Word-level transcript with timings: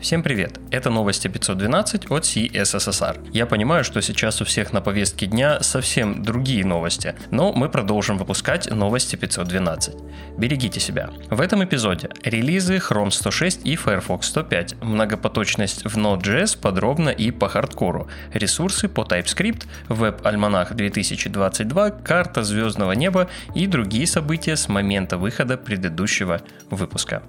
Всем 0.00 0.22
привет! 0.22 0.60
Это 0.70 0.90
новости 0.90 1.26
512 1.26 2.10
от 2.10 2.22
CSSR. 2.24 3.30
Я 3.32 3.46
понимаю, 3.46 3.82
что 3.82 4.02
сейчас 4.02 4.42
у 4.42 4.44
всех 4.44 4.74
на 4.74 4.82
повестке 4.82 5.24
дня 5.24 5.62
совсем 5.62 6.22
другие 6.22 6.66
новости, 6.66 7.14
но 7.30 7.52
мы 7.54 7.70
продолжим 7.70 8.18
выпускать 8.18 8.70
новости 8.70 9.16
512. 9.16 9.94
Берегите 10.36 10.80
себя. 10.80 11.10
В 11.30 11.40
этом 11.40 11.64
эпизоде 11.64 12.10
релизы 12.22 12.76
Chrome 12.76 13.10
106 13.10 13.66
и 13.66 13.74
Firefox 13.74 14.28
105, 14.28 14.82
многопоточность 14.82 15.84
в 15.86 15.96
Node.js 15.96 16.60
подробно 16.60 17.08
и 17.08 17.30
по 17.30 17.48
хардкору, 17.48 18.08
ресурсы 18.34 18.88
по 18.88 19.00
TypeScript, 19.00 19.64
веб-альманах 19.88 20.74
2022, 20.74 21.90
карта 21.90 22.44
звездного 22.44 22.92
неба 22.92 23.30
и 23.54 23.66
другие 23.66 24.06
события 24.06 24.56
с 24.56 24.68
момента 24.68 25.16
выхода 25.16 25.56
предыдущего 25.56 26.42
выпуска. 26.68 27.22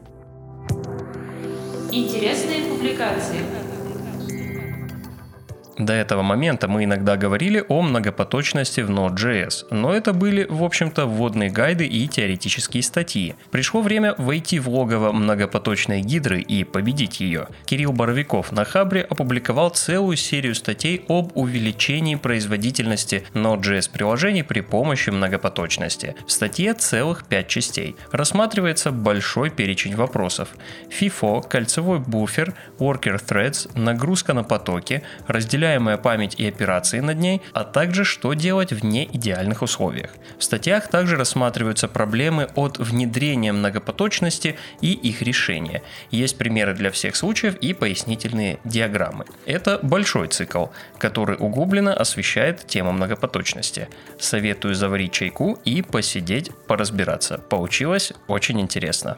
Интересные 1.98 2.62
публикации. 2.66 3.40
До 5.78 5.94
этого 5.94 6.24
момента 6.24 6.68
мы 6.68 6.86
иногда 6.86 7.18
говорили 7.18 7.64
о 7.68 7.84
многопоточности 7.84 8.82
в 8.82 8.90
Node.js, 8.90 9.68
но 9.70 9.94
это 9.94 10.12
были, 10.12 10.48
в 10.50 10.64
общем-то, 10.64 11.06
вводные 11.06 11.52
гайды 11.52 11.86
и 11.86 12.08
теоретические 12.08 12.82
статьи. 12.82 13.36
Пришло 13.52 13.82
время 13.82 14.16
войти 14.18 14.60
в 14.60 14.70
логово 14.70 15.12
многопоточной 15.12 16.02
гидры 16.02 16.42
и 16.42 16.64
победить 16.64 17.20
ее. 17.20 17.48
Кирилл 17.66 17.94
Боровиков 17.94 18.52
на 18.52 18.66
Хабре 18.66 19.04
опубликовал 19.04 19.70
целую 19.70 20.18
серию 20.18 20.56
статей 20.56 21.06
об 21.08 21.38
увеличении 21.38 22.16
производительности 22.16 23.28
Node.js 23.36 23.92
приложений 23.92 24.44
при 24.44 24.62
помощи 24.62 25.12
многопоточности. 25.12 26.16
В 26.26 26.32
статье 26.32 26.74
целых 26.74 27.26
5 27.28 27.48
частей. 27.48 27.96
Рассматривается 28.12 28.92
большой 28.92 29.52
перечень 29.52 29.96
вопросов. 29.96 30.50
FIFO, 30.90 31.48
кольцевой 31.48 32.00
буфер, 32.00 32.56
worker 32.80 33.22
threads, 33.24 33.70
нагрузка 33.78 34.34
на 34.34 34.44
потоки, 34.44 35.04
разделяемые 35.28 35.67
управляемая 35.68 35.98
память 35.98 36.36
и 36.40 36.48
операции 36.48 37.02
над 37.02 37.18
ней, 37.18 37.42
а 37.54 37.64
также 37.64 38.06
что 38.06 38.34
делать 38.34 38.72
в 38.72 38.86
неидеальных 38.86 39.62
условиях. 39.62 40.12
В 40.38 40.44
статьях 40.44 40.88
также 40.88 41.18
рассматриваются 41.18 41.88
проблемы 41.88 42.48
от 42.56 42.78
внедрения 42.78 43.52
многопоточности 43.52 44.56
и 44.82 44.94
их 44.94 45.22
решения. 45.22 45.82
Есть 46.10 46.38
примеры 46.38 46.74
для 46.74 46.90
всех 46.90 47.16
случаев 47.16 47.56
и 47.56 47.74
пояснительные 47.74 48.60
диаграммы. 48.64 49.26
Это 49.46 49.80
большой 49.82 50.28
цикл, 50.30 50.68
который 50.98 51.36
углубленно 51.38 51.94
освещает 51.94 52.66
тему 52.66 52.94
многопоточности. 52.94 53.90
Советую 54.20 54.76
заварить 54.76 55.12
чайку 55.12 55.60
и 55.66 55.82
посидеть, 55.82 56.52
поразбираться. 56.68 57.38
Получилось 57.38 58.14
очень 58.28 58.62
интересно. 58.62 59.18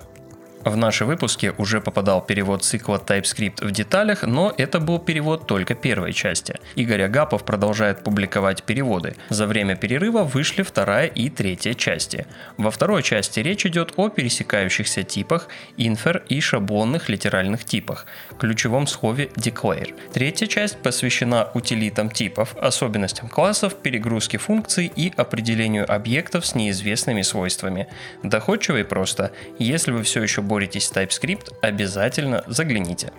В 0.65 0.75
наши 0.75 1.05
выпуски 1.05 1.53
уже 1.57 1.79
попадал 1.79 2.21
перевод 2.21 2.65
цикла 2.65 2.97
TypeScript 2.97 3.65
в 3.65 3.71
деталях, 3.71 4.23
но 4.23 4.53
это 4.57 4.81
был 4.81 4.99
перевод 4.99 5.47
только 5.47 5.73
первой 5.73 6.11
части. 6.11 6.55
Игорь 6.75 7.03
Агапов 7.03 7.45
продолжает 7.45 8.03
публиковать 8.03 8.63
переводы. 8.63 9.15
За 9.29 9.47
время 9.47 9.77
перерыва 9.77 10.23
вышли 10.23 10.63
вторая 10.63 11.07
и 11.07 11.29
третья 11.29 11.73
части. 11.73 12.27
Во 12.57 12.71
второй 12.71 13.03
части 13.03 13.39
речь 13.39 13.65
идет 13.65 13.93
о 13.95 14.09
пересекающихся 14.09 15.03
типах, 15.03 15.47
инфер 15.77 16.23
и 16.27 16.41
шаблонных 16.41 17.07
литеральных 17.07 17.63
типах, 17.63 18.05
ключевом 18.37 18.85
слове 18.85 19.29
declare. 19.37 19.95
Третья 20.11 20.47
часть 20.47 20.77
посвящена 20.81 21.49
утилитам 21.53 22.09
типов, 22.09 22.55
особенностям 22.57 23.29
классов, 23.29 23.75
перегрузке 23.75 24.37
функций 24.37 24.91
и 24.93 25.13
определению 25.15 25.89
объектов 25.89 26.45
с 26.45 26.53
неизвестными 26.53 27.21
свойствами. 27.21 27.87
Доходчиво 28.23 28.77
и 28.77 28.83
просто. 28.83 29.31
Если 29.57 29.91
вы 29.91 30.03
все 30.03 30.21
еще 30.21 30.41
боретесь 30.49 30.87
с 30.87 30.91
TypeScript, 30.91 31.53
обязательно 31.61 32.43
загляните. 32.47 33.13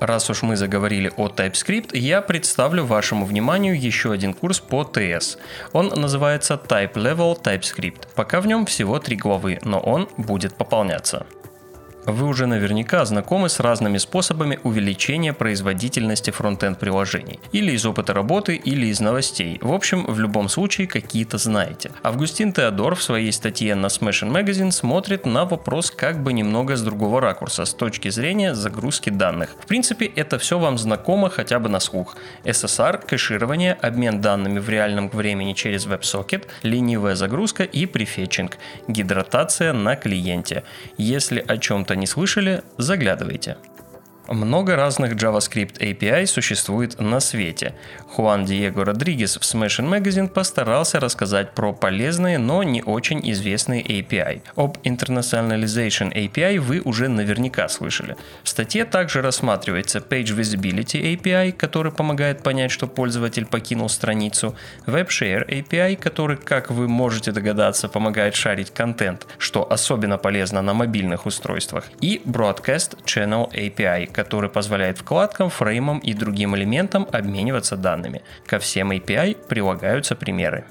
Раз 0.00 0.30
уж 0.30 0.42
мы 0.42 0.56
заговорили 0.56 1.12
о 1.16 1.28
TypeScript, 1.28 1.96
я 1.96 2.22
представлю 2.22 2.84
вашему 2.84 3.26
вниманию 3.26 3.80
еще 3.80 4.12
один 4.12 4.32
курс 4.34 4.58
по 4.58 4.82
TS. 4.82 5.38
Он 5.72 5.88
называется 5.88 6.54
Type 6.54 6.94
Level 6.94 7.40
TypeScript. 7.40 8.08
Пока 8.14 8.40
в 8.40 8.46
нем 8.46 8.64
всего 8.66 8.98
три 8.98 9.16
главы, 9.16 9.58
но 9.62 9.78
он 9.78 10.08
будет 10.16 10.54
пополняться. 10.54 11.26
Вы 12.06 12.26
уже 12.26 12.46
наверняка 12.46 13.04
знакомы 13.04 13.48
с 13.48 13.60
разными 13.60 13.98
способами 13.98 14.58
увеличения 14.64 15.32
производительности 15.32 16.32
фронтенд 16.32 16.80
приложений. 16.80 17.38
Или 17.52 17.72
из 17.72 17.86
опыта 17.86 18.12
работы, 18.12 18.56
или 18.56 18.86
из 18.86 18.98
новостей. 18.98 19.58
В 19.62 19.72
общем, 19.72 20.04
в 20.06 20.18
любом 20.18 20.48
случае 20.48 20.88
какие-то 20.88 21.38
знаете. 21.38 21.92
Августин 22.02 22.52
Теодор 22.52 22.96
в 22.96 23.02
своей 23.02 23.30
статье 23.30 23.76
на 23.76 23.86
Smashing 23.86 24.32
Magazine 24.32 24.72
смотрит 24.72 25.26
на 25.26 25.44
вопрос 25.44 25.92
как 25.92 26.20
бы 26.20 26.32
немного 26.32 26.74
с 26.74 26.82
другого 26.82 27.20
ракурса, 27.20 27.64
с 27.64 27.72
точки 27.72 28.08
зрения 28.08 28.56
загрузки 28.56 29.10
данных. 29.10 29.54
В 29.60 29.66
принципе, 29.66 30.06
это 30.06 30.40
все 30.40 30.58
вам 30.58 30.78
знакомо 30.78 31.30
хотя 31.30 31.60
бы 31.60 31.68
на 31.68 31.78
слух. 31.78 32.16
SSR, 32.42 33.06
кэширование, 33.06 33.74
обмен 33.74 34.20
данными 34.20 34.58
в 34.58 34.68
реальном 34.68 35.08
времени 35.08 35.52
через 35.52 35.86
WebSocket, 35.86 36.48
ленивая 36.64 37.14
загрузка 37.14 37.62
и 37.62 37.86
префетчинг, 37.86 38.58
гидратация 38.88 39.72
на 39.72 39.94
клиенте. 39.94 40.64
Если 40.98 41.44
о 41.46 41.58
чем-то 41.58 41.91
что-то 41.92 42.00
не 42.00 42.06
слышали, 42.06 42.62
заглядывайте. 42.78 43.56
Много 44.28 44.76
разных 44.76 45.14
JavaScript 45.14 45.78
API 45.78 46.26
существует 46.26 47.00
на 47.00 47.18
свете. 47.18 47.74
Хуан 48.08 48.44
Диего 48.44 48.84
Родригес 48.84 49.36
в 49.36 49.40
Smashing 49.40 49.88
Magazine 49.88 50.28
постарался 50.28 51.00
рассказать 51.00 51.52
про 51.54 51.72
полезные, 51.72 52.38
но 52.38 52.62
не 52.62 52.82
очень 52.82 53.20
известные 53.32 53.82
API. 53.82 54.42
Об 54.54 54.78
Internationalization 54.84 56.12
API 56.12 56.60
вы 56.60 56.80
уже 56.84 57.08
наверняка 57.08 57.68
слышали. 57.68 58.16
В 58.44 58.48
статье 58.48 58.84
также 58.84 59.22
рассматривается 59.22 59.98
Page 59.98 60.36
Visibility 60.36 61.16
API, 61.16 61.50
который 61.50 61.90
помогает 61.90 62.42
понять, 62.44 62.70
что 62.70 62.86
пользователь 62.86 63.46
покинул 63.46 63.88
страницу, 63.88 64.54
WebShare 64.86 65.48
API, 65.48 65.96
который, 65.96 66.36
как 66.36 66.70
вы 66.70 66.86
можете 66.86 67.32
догадаться, 67.32 67.88
помогает 67.88 68.36
шарить 68.36 68.70
контент, 68.70 69.26
что 69.38 69.70
особенно 69.70 70.16
полезно 70.16 70.62
на 70.62 70.74
мобильных 70.74 71.26
устройствах, 71.26 71.86
и 72.00 72.22
Broadcast 72.24 72.98
Channel 73.04 73.50
API, 73.52 74.11
который 74.12 74.50
позволяет 74.50 74.98
вкладкам, 74.98 75.50
фреймам 75.50 75.98
и 75.98 76.14
другим 76.14 76.54
элементам 76.56 77.06
обмениваться 77.10 77.76
данными. 77.76 78.22
Ко 78.46 78.58
всем 78.58 78.92
API 78.92 79.36
прилагаются 79.48 80.14
примеры. 80.14 80.64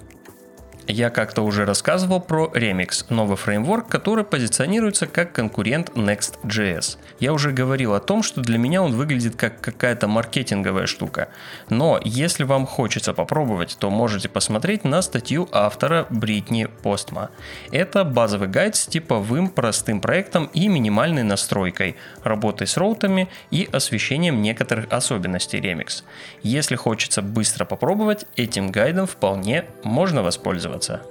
Я 0.88 1.12
как-то 1.12 1.44
уже 1.44 1.66
рассказывал 1.66 2.20
про 2.20 2.52
Remix, 2.54 3.06
новый 3.10 3.38
фреймворк, 3.38 3.88
который 3.88 4.24
позиционируется 4.24 5.06
как 5.06 5.32
конкурент 5.32 5.92
Next.js. 5.92 6.98
Я 7.20 7.34
уже 7.34 7.52
говорил 7.52 7.94
о 7.94 8.00
том, 8.00 8.24
что 8.24 8.42
для 8.42 8.58
меня 8.58 8.82
он 8.82 8.94
выглядит 8.94 9.36
как 9.36 9.62
какая-то 9.62 10.08
маркетинговая 10.08 10.88
штука. 10.88 11.30
Но 11.70 12.00
если 12.04 12.44
вам 12.44 12.66
хочется 12.66 13.14
попробовать, 13.14 13.78
то 13.80 13.92
можете 13.92 14.28
посмотреть 14.28 14.84
на 14.84 15.04
статью 15.04 15.48
автора 15.52 16.08
Бритни 16.10 16.66
Постма. 16.66 17.30
Это 17.72 18.04
базовый 18.04 18.48
гайд 18.48 18.76
с 18.76 18.88
типовым 18.88 19.50
простым 19.50 20.02
проектом 20.02 20.50
и 20.54 20.68
минимальной 20.68 21.24
настройкой, 21.24 21.96
работой 22.24 22.66
с 22.66 22.76
роутами 22.76 23.30
и 23.52 23.70
освещением 23.72 24.42
некоторых 24.42 24.92
особенностей 24.92 25.60
Remix. 25.60 26.04
Если 26.42 26.76
хочется 26.76 27.22
быстро 27.22 27.66
попробовать, 27.66 28.26
этим 28.36 28.72
гайдом 28.72 29.06
вполне 29.06 29.66
можно 29.84 30.24
воспользоваться 30.24 30.71
пользоваться. 30.71 31.03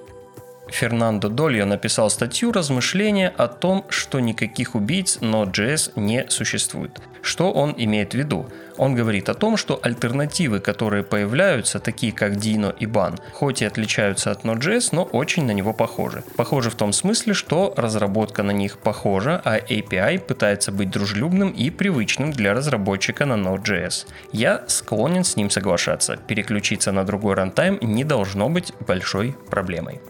Фернандо 0.70 1.28
Дольо 1.28 1.66
написал 1.66 2.10
статью 2.10 2.53
размышления 2.53 3.32
о 3.36 3.48
том, 3.48 3.84
что 3.88 4.20
никаких 4.20 4.75
убийц 4.75 5.19
Node.js 5.20 5.92
не 5.97 6.28
существует. 6.28 7.00
Что 7.22 7.53
он 7.53 7.75
имеет 7.76 8.12
в 8.12 8.14
виду? 8.14 8.48
Он 8.78 8.94
говорит 8.94 9.28
о 9.28 9.34
том, 9.34 9.59
что 9.59 9.78
альтернативы, 9.82 10.60
которые 10.60 11.03
появляются, 11.03 11.78
такие 11.78 12.12
как 12.12 12.32
Dino 12.32 12.75
и 12.78 12.86
Ban, 12.86 13.20
хоть 13.32 13.60
и 13.60 13.66
отличаются 13.66 14.30
от 14.30 14.44
Node.js, 14.44 14.88
но 14.92 15.03
очень 15.03 15.44
на 15.44 15.50
него 15.50 15.75
похожи. 15.75 16.25
Похожи 16.36 16.70
в 16.70 16.76
том 16.76 16.92
смысле, 16.92 17.34
что 17.34 17.75
разработка 17.76 18.42
на 18.42 18.53
них 18.53 18.78
похожа, 18.78 19.41
а 19.44 19.59
API 19.59 20.19
пытается 20.19 20.72
быть 20.72 20.91
дружелюбным 20.91 21.50
и 21.50 21.68
привычным 21.68 22.30
для 22.30 22.54
разработчика 22.54 23.27
на 23.27 23.34
Node.js. 23.34 24.06
Я 24.33 24.65
склонен 24.66 25.24
с 25.24 25.36
ним 25.36 25.50
соглашаться. 25.50 26.16
Переключиться 26.16 26.91
на 26.91 27.04
другой 27.04 27.34
рантайм 27.34 27.78
не 27.83 28.04
должно 28.04 28.48
быть 28.48 28.72
большой 28.86 29.36
проблемой. 29.50 30.00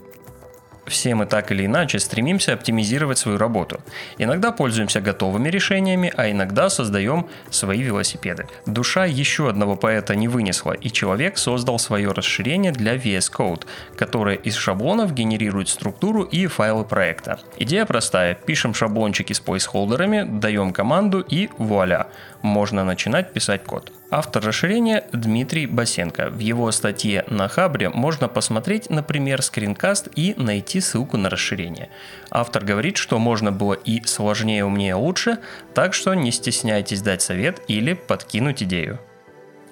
Все 0.90 1.14
мы 1.14 1.25
так 1.26 1.52
или 1.52 1.66
иначе 1.66 2.00
стремимся 2.00 2.52
оптимизировать 2.52 3.16
свою 3.16 3.38
работу. 3.38 3.81
Иногда 4.19 4.50
пользуемся 4.50 5.00
готовыми 5.00 5.48
решениями, 5.48 6.12
а 6.16 6.28
иногда 6.28 6.69
создаем 6.69 7.28
свои 7.48 7.81
велосипеды. 7.82 8.48
Душа 8.66 9.04
еще 9.04 9.48
одного 9.48 9.76
поэта 9.76 10.16
не 10.16 10.26
вынесла, 10.26 10.72
и 10.72 10.90
человек 10.90 11.38
создал 11.38 11.78
свое 11.78 12.10
расширение 12.10 12.72
для 12.72 12.96
VS 12.96 13.31
Code, 13.32 13.66
которое 13.96 14.34
из 14.34 14.56
шаблонов 14.56 15.14
генерирует 15.14 15.69
структуру 15.69 16.25
и 16.25 16.48
файлы 16.48 16.84
проекта. 16.84 17.38
Идея 17.56 17.87
простая. 17.87 18.34
Пишем 18.34 18.75
шаблончики 18.75 19.32
с 19.32 19.38
плейсхолдерами, 19.38 20.25
даем 20.40 20.72
команду 20.72 21.20
и 21.20 21.50
вуаля, 21.56 22.08
можно 22.42 22.84
начинать 22.84 23.32
писать 23.32 23.62
код. 23.62 23.92
Автор 24.12 24.44
расширения 24.44 25.04
Дмитрий 25.12 25.66
Басенко. 25.66 26.31
В 26.31 26.40
его 26.40 26.72
статье 26.72 27.25
на 27.28 27.46
Хабре 27.46 27.90
можно 27.90 28.26
посмотреть, 28.26 28.90
например, 28.90 29.40
скринкаст 29.40 30.08
и 30.16 30.34
найти 30.37 30.80
ссылку 30.81 31.17
на 31.17 31.31
расширение. 31.31 31.91
Автор 32.31 32.65
говорит, 32.65 32.97
что 32.97 33.19
можно 33.19 33.53
было 33.53 33.75
и 33.75 34.03
сложнее, 34.05 34.65
умнее, 34.65 34.94
лучше, 34.94 35.38
так 35.75 35.94
что 35.94 36.15
не 36.15 36.32
стесняйтесь 36.32 37.03
дать 37.03 37.23
совет 37.23 37.61
или 37.69 37.94
подкинуть 37.94 38.62
идею. 38.62 39.00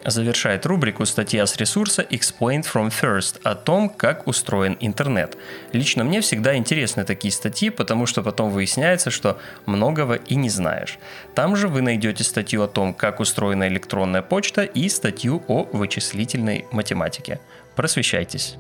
Завершает 0.05 0.64
рубрику 0.64 1.05
статья 1.06 1.44
с 1.44 1.56
ресурса 1.56 2.02
Explained 2.02 2.64
from 2.64 2.90
First 2.90 3.40
о 3.43 3.55
том, 3.55 3.88
как 3.88 4.28
устроен 4.28 4.76
интернет. 4.81 5.37
Лично 5.72 6.05
мне 6.05 6.20
всегда 6.20 6.56
интересны 6.56 7.05
такие 7.05 7.32
статьи, 7.32 7.69
потому 7.69 8.06
что 8.06 8.22
потом 8.22 8.50
выясняется, 8.50 9.11
что 9.11 9.38
многого 9.66 10.14
и 10.14 10.37
не 10.37 10.50
знаешь. 10.50 10.99
Там 11.34 11.56
же 11.56 11.69
вы 11.69 11.82
найдете 11.82 12.22
статью 12.22 12.62
о 12.62 12.69
том, 12.69 12.94
как 12.94 13.19
устроена 13.19 13.66
электронная 13.66 14.22
почта 14.22 14.62
и 14.62 14.88
статью 14.88 15.43
о 15.49 15.64
вычислительной 15.64 16.66
математике. 16.70 17.40
Просвещайтесь. 17.75 18.56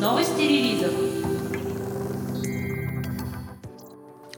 Новости 0.00 0.40
релизов. 0.40 0.81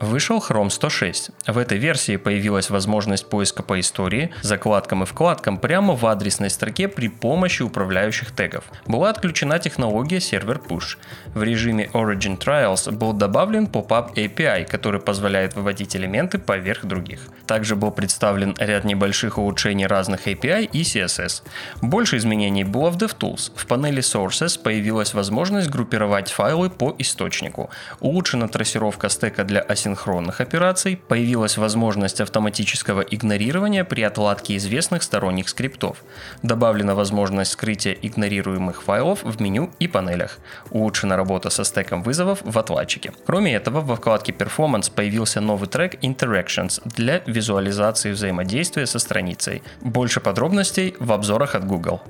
Вышел 0.00 0.38
Chrome 0.38 0.70
106. 0.70 1.30
В 1.46 1.56
этой 1.56 1.78
версии 1.78 2.16
появилась 2.16 2.68
возможность 2.68 3.28
поиска 3.28 3.62
по 3.62 3.78
истории, 3.78 4.32
закладкам 4.42 5.04
и 5.04 5.06
вкладкам 5.06 5.56
прямо 5.56 5.94
в 5.94 6.04
адресной 6.06 6.50
строке 6.50 6.88
при 6.88 7.06
помощи 7.08 7.62
управляющих 7.62 8.32
тегов. 8.32 8.64
Была 8.86 9.10
отключена 9.10 9.60
технология 9.60 10.20
сервер 10.20 10.60
push. 10.68 10.96
В 11.34 11.44
режиме 11.44 11.88
Origin 11.92 12.36
Trials 12.36 12.90
был 12.90 13.12
добавлен 13.12 13.66
Pop-up 13.66 14.14
API, 14.14 14.64
который 14.64 15.00
позволяет 15.00 15.54
выводить 15.54 15.94
элементы 15.94 16.38
поверх 16.38 16.84
других. 16.84 17.20
Также 17.46 17.76
был 17.76 17.92
представлен 17.92 18.54
ряд 18.58 18.84
небольших 18.84 19.38
улучшений 19.38 19.86
разных 19.86 20.26
API 20.26 20.64
и 20.64 20.82
CSS. 20.82 21.42
Больше 21.82 22.16
изменений 22.16 22.64
было 22.64 22.90
в 22.90 22.96
DevTools. 22.96 23.52
В 23.54 23.66
панели 23.66 24.02
Sources 24.02 24.60
появилась 24.60 25.14
возможность 25.14 25.70
группировать 25.70 26.32
файлы 26.32 26.68
по 26.68 26.96
источнику. 26.98 27.70
Улучшена 28.00 28.48
трассировка 28.48 29.08
стека 29.08 29.44
для 29.44 29.60
асинхронных 29.84 30.14
синхронных 30.14 30.40
операций 30.40 30.96
появилась 30.96 31.58
возможность 31.58 32.20
автоматического 32.20 33.00
игнорирования 33.00 33.84
при 33.84 34.02
отладке 34.02 34.56
известных 34.56 35.02
сторонних 35.02 35.48
скриптов. 35.48 36.02
Добавлена 36.42 36.94
возможность 36.94 37.52
скрытия 37.52 37.96
игнорируемых 38.02 38.82
файлов 38.82 39.22
в 39.22 39.40
меню 39.40 39.70
и 39.78 39.88
панелях. 39.88 40.38
Улучшена 40.70 41.16
работа 41.16 41.50
со 41.50 41.64
стеком 41.64 42.02
вызовов 42.02 42.40
в 42.42 42.58
отладчике. 42.58 43.12
Кроме 43.26 43.54
этого, 43.54 43.80
во 43.80 43.96
вкладке 43.96 44.32
Performance 44.32 44.92
появился 44.94 45.40
новый 45.40 45.68
трек 45.68 45.94
Interactions 46.02 46.80
для 46.84 47.22
визуализации 47.26 48.12
взаимодействия 48.12 48.86
со 48.86 48.98
страницей. 48.98 49.62
Больше 49.80 50.20
подробностей 50.20 50.94
в 50.98 51.12
обзорах 51.12 51.54
от 51.54 51.64
Google. 51.66 52.00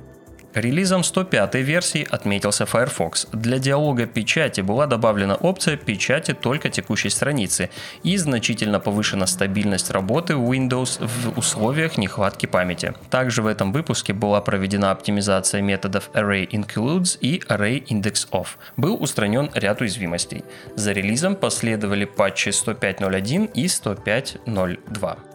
Релизом 0.55 1.03
105 1.03 1.55
версии 1.55 2.07
отметился 2.09 2.63
Firefox. 2.63 3.27
Для 3.33 3.59
диалога 3.59 4.05
печати 4.05 4.61
была 4.61 4.87
добавлена 4.87 5.35
опция 5.35 5.75
печати 5.75 6.33
только 6.33 6.69
текущей 6.69 7.09
страницы 7.09 7.69
и 8.03 8.15
значительно 8.15 8.79
повышена 8.79 9.27
стабильность 9.27 9.91
работы 9.91 10.33
Windows 10.33 11.05
в 11.05 11.37
условиях 11.37 11.97
нехватки 11.97 12.45
памяти. 12.45 12.93
Также 13.09 13.41
в 13.41 13.47
этом 13.47 13.73
выпуске 13.73 14.13
была 14.13 14.39
проведена 14.39 14.91
оптимизация 14.91 15.61
методов 15.61 16.09
ArrayIncludes 16.13 17.17
и 17.19 17.41
ArrayIndexOf. 17.49 18.47
Был 18.77 18.95
устранен 19.03 19.49
ряд 19.55 19.81
уязвимостей. 19.81 20.45
За 20.75 20.93
релизом 20.93 21.35
последовали 21.35 22.05
патчи 22.05 22.49
105.01 22.49 23.51
и 23.53 23.65
105.02. 23.65 25.34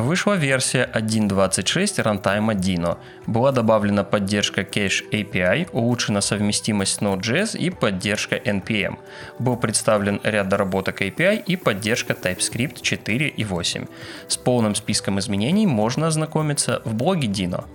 Вышла 0.00 0.32
версия 0.32 0.88
1.26 0.94 2.02
рантайма 2.02 2.54
Dino. 2.54 2.96
Была 3.26 3.52
добавлена 3.52 4.02
поддержка 4.02 4.62
Cache 4.62 5.04
API, 5.12 5.68
улучшена 5.72 6.22
совместимость 6.22 6.94
с 6.94 6.98
Node.js 7.00 7.58
и 7.58 7.68
поддержка 7.68 8.36
NPM. 8.36 8.98
Был 9.38 9.58
представлен 9.58 10.18
ряд 10.22 10.48
доработок 10.48 11.02
API 11.02 11.42
и 11.44 11.56
поддержка 11.56 12.14
TypeScript 12.14 12.80
4 12.80 13.28
и 13.28 13.44
8. 13.44 13.86
С 14.26 14.36
полным 14.38 14.74
списком 14.74 15.18
изменений 15.18 15.66
можно 15.66 16.06
ознакомиться 16.06 16.80
в 16.86 16.94
блоге 16.94 17.28
Dino. 17.28 17.66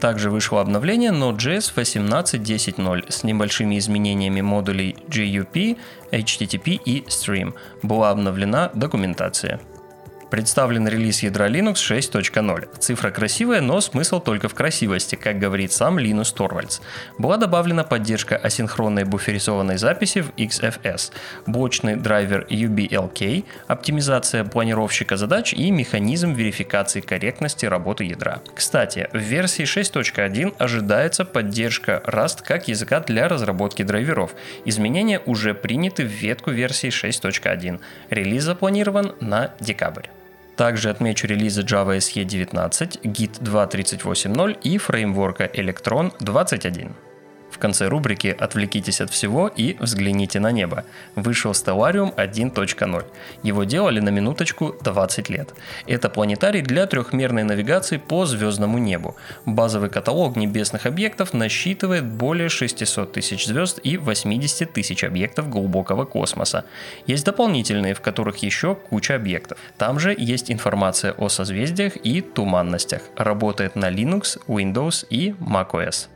Также 0.00 0.28
вышло 0.28 0.60
обновление 0.60 1.12
Node.js 1.12 1.72
18.10.0 1.74 3.10
с 3.10 3.24
небольшими 3.24 3.78
изменениями 3.78 4.42
модулей 4.42 4.96
GUP, 5.08 5.78
HTTP 6.12 6.78
и 6.84 7.04
Stream. 7.08 7.54
Была 7.82 8.10
обновлена 8.10 8.70
документация. 8.74 9.60
Представлен 10.34 10.88
релиз 10.88 11.22
ядра 11.22 11.48
Linux 11.48 11.74
6.0. 11.74 12.78
Цифра 12.80 13.12
красивая, 13.12 13.60
но 13.60 13.80
смысл 13.80 14.18
только 14.18 14.48
в 14.48 14.54
красивости, 14.54 15.14
как 15.14 15.38
говорит 15.38 15.70
сам 15.70 15.96
Линус 15.96 16.32
Торвальдс. 16.32 16.80
Была 17.18 17.36
добавлена 17.36 17.84
поддержка 17.84 18.36
асинхронной 18.36 19.04
буферизованной 19.04 19.78
записи 19.78 20.22
в 20.22 20.30
XFS, 20.30 21.12
блочный 21.46 21.94
драйвер 21.94 22.48
UBLK, 22.50 23.44
оптимизация 23.68 24.42
планировщика 24.42 25.16
задач 25.16 25.52
и 25.52 25.70
механизм 25.70 26.32
верификации 26.32 27.00
корректности 27.00 27.66
работы 27.66 28.02
ядра. 28.02 28.42
Кстати, 28.56 29.08
в 29.12 29.18
версии 29.18 29.62
6.1 29.62 30.56
ожидается 30.58 31.24
поддержка 31.24 32.02
Rust 32.08 32.42
как 32.42 32.66
языка 32.66 32.98
для 32.98 33.28
разработки 33.28 33.84
драйверов. 33.84 34.34
Изменения 34.64 35.20
уже 35.26 35.54
приняты 35.54 36.02
в 36.02 36.08
ветку 36.08 36.50
версии 36.50 36.88
6.1. 36.88 37.80
Релиз 38.10 38.42
запланирован 38.42 39.14
на 39.20 39.54
декабрь. 39.60 40.08
Также 40.56 40.90
отмечу 40.90 41.26
релизы 41.26 41.62
Java 41.62 41.96
SE 41.98 42.24
19, 42.24 43.00
Git 43.02 43.40
2.38.0 43.42 44.58
и 44.62 44.78
фреймворка 44.78 45.44
Electron 45.46 46.12
21. 46.20 46.94
В 47.54 47.58
конце 47.58 47.86
рубрики 47.86 48.36
«Отвлекитесь 48.36 49.00
от 49.00 49.10
всего 49.10 49.46
и 49.46 49.76
взгляните 49.78 50.40
на 50.40 50.50
небо» 50.50 50.84
вышел 51.14 51.52
Stellarium 51.52 52.12
1.0. 52.16 53.04
Его 53.44 53.64
делали 53.64 54.00
на 54.00 54.08
минуточку 54.08 54.74
20 54.82 55.28
лет. 55.30 55.54
Это 55.86 56.08
планетарий 56.08 56.62
для 56.62 56.86
трехмерной 56.86 57.44
навигации 57.44 57.98
по 57.98 58.26
звездному 58.26 58.78
небу. 58.78 59.14
Базовый 59.46 59.88
каталог 59.88 60.34
небесных 60.34 60.86
объектов 60.86 61.32
насчитывает 61.32 62.04
более 62.04 62.48
600 62.48 63.12
тысяч 63.12 63.46
звезд 63.46 63.78
и 63.84 63.98
80 63.98 64.72
тысяч 64.72 65.04
объектов 65.04 65.48
глубокого 65.48 66.06
космоса. 66.06 66.64
Есть 67.06 67.24
дополнительные, 67.24 67.94
в 67.94 68.00
которых 68.00 68.38
еще 68.38 68.74
куча 68.74 69.14
объектов. 69.14 69.58
Там 69.78 70.00
же 70.00 70.12
есть 70.18 70.50
информация 70.50 71.12
о 71.12 71.28
созвездиях 71.28 71.96
и 72.02 72.20
туманностях. 72.20 73.02
Работает 73.16 73.76
на 73.76 73.92
Linux, 73.92 74.40
Windows 74.48 75.06
и 75.08 75.36
macOS 75.38 76.08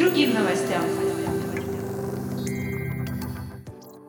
другим 0.00 0.32
новостям. 0.32 0.89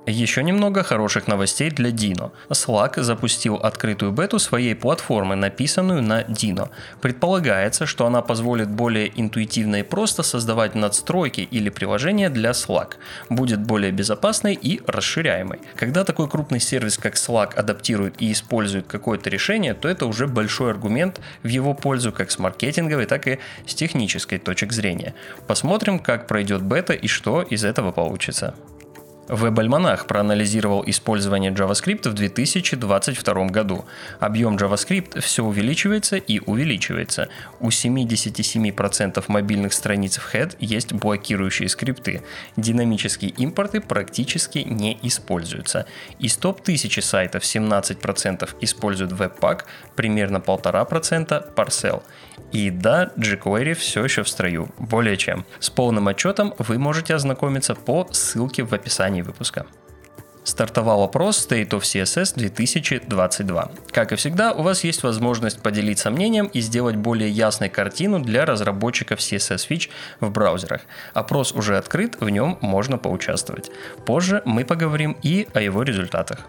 Еще 0.07 0.42
немного 0.42 0.81
хороших 0.81 1.27
новостей 1.27 1.69
для 1.69 1.92
Dino. 1.92 2.31
Slack 2.50 3.03
запустил 3.03 3.57
открытую 3.57 4.12
бету 4.12 4.39
своей 4.39 4.74
платформы, 4.74 5.36
написанную 5.36 6.01
на 6.01 6.24
Dino. 6.24 6.72
Предполагается, 7.01 7.86
что 7.86 8.08
она 8.08 8.24
позволит 8.24 8.67
более 8.67 9.12
интуитивно 9.15 9.75
и 9.75 9.84
просто 9.84 10.24
создавать 10.24 10.74
надстройки 10.74 11.41
или 11.41 11.70
приложения 11.70 12.31
для 12.31 12.50
Slack. 12.51 12.93
Будет 13.29 13.62
более 13.62 13.91
безопасной 13.91 14.55
и 14.60 14.81
расширяемой. 14.88 15.60
Когда 15.75 16.03
такой 16.03 16.27
крупный 16.27 16.60
сервис, 16.60 16.98
как 16.98 17.13
Slack, 17.13 17.53
адаптирует 17.53 18.20
и 18.20 18.31
использует 18.31 18.88
какое-то 18.88 19.29
решение, 19.29 19.75
то 19.75 19.88
это 19.88 20.08
уже 20.08 20.25
большой 20.25 20.72
аргумент 20.72 21.22
в 21.43 21.48
его 21.48 21.75
пользу 21.75 22.12
как 22.12 22.31
с 22.31 22.39
маркетинговой, 22.39 23.05
так 23.05 23.27
и 23.27 23.38
с 23.67 23.75
технической 23.75 24.39
точек 24.39 24.74
зрения. 24.74 25.13
Посмотрим, 25.46 26.00
как 26.00 26.25
пройдет 26.25 26.63
бета 26.63 26.93
и 26.93 27.05
что 27.08 27.43
из 27.43 27.63
этого 27.63 27.91
получится. 27.91 28.55
WebAlmanach 29.31 30.07
проанализировал 30.07 30.83
использование 30.85 31.51
JavaScript 31.51 32.09
в 32.09 32.13
2022 32.13 33.45
году. 33.45 33.85
Объем 34.19 34.57
JavaScript 34.57 35.21
все 35.21 35.43
увеличивается 35.43 36.17
и 36.17 36.41
увеличивается. 36.45 37.29
У 37.61 37.69
77% 37.69 39.23
мобильных 39.29 39.71
страниц 39.71 40.17
в 40.17 40.35
Head 40.35 40.57
есть 40.59 40.91
блокирующие 40.91 41.69
скрипты. 41.69 42.23
Динамические 42.57 43.31
импорты 43.31 43.79
практически 43.79 44.59
не 44.59 45.00
используются. 45.01 45.85
Из 46.19 46.35
топ-1000 46.35 47.01
сайтов 47.01 47.43
17% 47.43 48.50
используют 48.59 49.13
Webpack, 49.13 49.61
примерно 49.95 50.38
1,5% 50.38 51.53
Parcel. 51.55 52.03
И 52.51 52.69
да, 52.69 53.11
jQuery 53.15 53.75
все 53.75 54.03
еще 54.03 54.23
в 54.23 54.29
строю, 54.29 54.69
более 54.77 55.15
чем. 55.15 55.45
С 55.59 55.69
полным 55.69 56.07
отчетом 56.07 56.53
вы 56.57 56.77
можете 56.77 57.15
ознакомиться 57.15 57.75
по 57.75 58.09
ссылке 58.11 58.63
в 58.63 58.73
описании 58.73 59.21
выпуска. 59.24 59.66
Стартовал 60.44 61.04
опрос 61.04 61.48
State 61.48 61.70
of 61.70 61.82
CSS 61.82 62.34
2022. 62.36 63.72
Как 63.92 64.12
и 64.12 64.16
всегда, 64.16 64.54
у 64.54 64.63
вас 64.63 64.84
есть 64.84 65.04
возможность 65.04 65.62
поделиться 65.62 66.10
мнением 66.10 66.48
и 66.48 66.62
сделать 66.62 66.96
более 66.96 67.30
ясной 67.30 67.70
картину 67.70 68.20
для 68.20 68.46
разработчиков 68.46 69.20
CSS 69.20 69.70
Fitch 69.70 69.90
в 70.20 70.32
браузерах. 70.32 70.82
Опрос 71.13 71.51
уже 71.51 71.78
открыт, 71.78 72.18
в 72.20 72.30
нем 72.30 72.58
можно 72.62 72.98
поучаствовать. 72.98 73.70
Позже 74.06 74.42
мы 74.46 74.66
поговорим 74.66 75.16
и 75.22 75.48
о 75.54 75.62
его 75.62 75.84
результатах. 75.84 76.48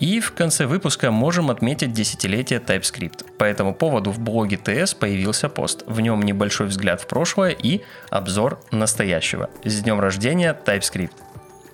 И 0.00 0.20
в 0.20 0.32
конце 0.32 0.66
выпуска 0.66 1.10
можем 1.10 1.50
отметить 1.50 1.92
десятилетие 1.92 2.60
TypeScript. 2.60 3.36
По 3.36 3.44
этому 3.44 3.74
поводу 3.74 4.10
в 4.12 4.20
блоге 4.20 4.56
TS 4.56 4.96
появился 4.96 5.48
пост. 5.48 5.84
В 5.86 6.00
нем 6.00 6.22
небольшой 6.22 6.68
взгляд 6.68 7.00
в 7.00 7.06
прошлое 7.06 7.50
и 7.50 7.82
обзор 8.10 8.60
настоящего. 8.70 9.50
С 9.64 9.80
днем 9.80 9.98
рождения 10.00 10.56
TypeScript! 10.64 11.27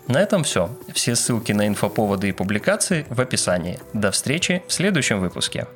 На 0.07 0.21
этом 0.21 0.45
все. 0.45 0.71
Все 0.93 1.17
ссылки 1.17 1.53
на 1.53 1.67
инфоповоды 1.67 2.29
и 2.29 2.33
публикации 2.33 3.07
в 3.09 3.21
описании. 3.21 3.79
До 3.93 4.11
встречи 4.11 4.63
в 4.67 4.73
следующем 4.73 5.21
выпуске. 5.21 5.67